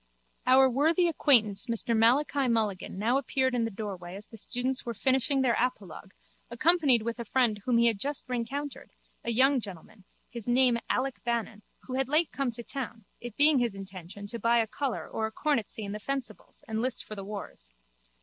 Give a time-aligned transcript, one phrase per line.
[0.51, 4.95] _Our worthy acquaintance Mr Malachi Mulligan now appeared in the doorway as the students were
[4.95, 6.15] finishing their apologue
[6.49, 8.89] accompanied with a friend whom he had just rencountered,
[9.23, 13.59] a young gentleman, his name Alec Bannon, who had late come to town, it being
[13.59, 17.13] his intention to buy a colour or a cornetcy in the fencibles and list for
[17.13, 17.69] the wars.